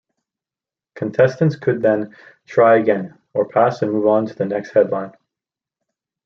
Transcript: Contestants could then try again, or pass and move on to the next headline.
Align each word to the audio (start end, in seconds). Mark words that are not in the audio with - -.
Contestants 0.95 1.55
could 1.57 1.83
then 1.83 2.15
try 2.47 2.77
again, 2.77 3.19
or 3.35 3.47
pass 3.47 3.83
and 3.83 3.91
move 3.91 4.07
on 4.07 4.25
to 4.25 4.33
the 4.33 4.45
next 4.45 4.71
headline. 4.71 5.11